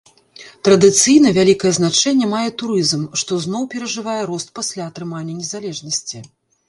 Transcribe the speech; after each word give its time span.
Традыцыйна 0.67 1.33
вялікае 1.37 1.71
значэнне 1.79 2.29
мае 2.31 2.49
турызм, 2.61 3.03
што 3.23 3.39
зноў 3.47 3.69
перажывае 3.75 4.19
рост 4.33 4.49
пасля 4.57 4.89
атрымання 4.93 5.33
незалежнасці. 5.43 6.17